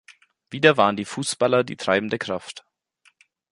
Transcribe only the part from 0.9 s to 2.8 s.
die Fußballer die treibende Kraft.